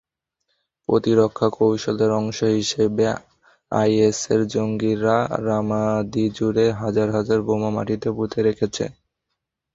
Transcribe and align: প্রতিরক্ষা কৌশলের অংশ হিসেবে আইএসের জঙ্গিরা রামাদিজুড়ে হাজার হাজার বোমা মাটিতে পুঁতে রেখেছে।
প্রতিরক্ষা 0.89 1.47
কৌশলের 1.55 2.11
অংশ 2.19 2.39
হিসেবে 2.57 3.05
আইএসের 3.71 4.41
জঙ্গিরা 4.53 5.17
রামাদিজুড়ে 5.45 6.65
হাজার 6.81 7.07
হাজার 7.09 7.39
বোমা 7.47 7.69
মাটিতে 7.75 8.09
পুঁতে 8.17 8.39
রেখেছে। 8.47 8.85